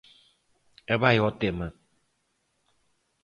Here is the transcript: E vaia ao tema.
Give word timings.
E 0.93 0.95
vaia 1.01 1.21
ao 1.23 1.35
tema. 1.43 1.67